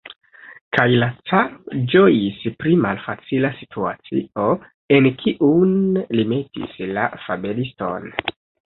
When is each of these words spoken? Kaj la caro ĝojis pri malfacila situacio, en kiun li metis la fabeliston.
Kaj 0.77 0.85
la 1.03 1.09
caro 1.31 1.81
ĝojis 1.91 2.39
pri 2.63 2.73
malfacila 2.87 3.53
situacio, 3.61 4.49
en 4.99 5.13
kiun 5.23 5.79
li 6.19 6.29
metis 6.37 6.85
la 6.99 7.09
fabeliston. 7.29 8.15